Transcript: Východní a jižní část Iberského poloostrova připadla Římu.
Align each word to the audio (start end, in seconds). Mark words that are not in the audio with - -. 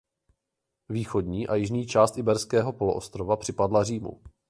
Východní 0.89 1.47
a 1.47 1.55
jižní 1.55 1.85
část 1.85 2.17
Iberského 2.17 2.73
poloostrova 2.73 3.37
připadla 3.37 3.83
Římu. 3.83 4.21